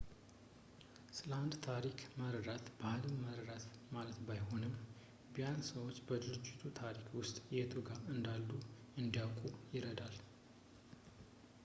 [1.15, 3.65] ስለ አንድ ታሪክ መረዳት ባህልን መረዳት
[3.95, 4.73] ማለት ባይሆንም
[5.35, 8.49] ቢያንስ ሰዎች በድርጅቱ ታሪክ ውስጥ የቱ ጋር እንዳሉ
[9.03, 9.43] እንዲያውቁ
[9.75, 10.17] ይረዳል